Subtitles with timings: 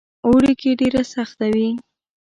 [0.27, 1.69] اوړي کې ډېره سخته وي.